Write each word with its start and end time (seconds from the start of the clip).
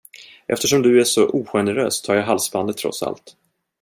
Eftersom 0.47 0.81
du 0.83 0.99
är 0.99 1.03
så 1.03 1.27
ogenerös, 1.29 2.01
tar 2.01 2.15
jag 2.15 2.23
halsbandet 2.23 2.77
trots 2.77 3.03
allt. 3.03 3.35